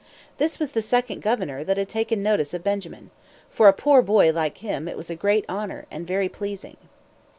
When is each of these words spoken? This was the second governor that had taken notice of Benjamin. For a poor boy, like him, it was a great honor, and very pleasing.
This 0.39 0.57
was 0.57 0.71
the 0.71 0.81
second 0.81 1.21
governor 1.21 1.63
that 1.63 1.77
had 1.77 1.87
taken 1.87 2.23
notice 2.23 2.55
of 2.55 2.63
Benjamin. 2.63 3.11
For 3.51 3.67
a 3.67 3.71
poor 3.71 4.01
boy, 4.01 4.31
like 4.33 4.57
him, 4.57 4.87
it 4.87 4.97
was 4.97 5.11
a 5.11 5.15
great 5.15 5.45
honor, 5.47 5.85
and 5.91 6.07
very 6.07 6.27
pleasing. 6.27 6.77